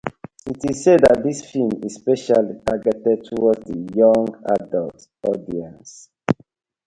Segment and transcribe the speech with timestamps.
[0.47, 6.09] It is said that this film is specifically targeted toward the young adult audience.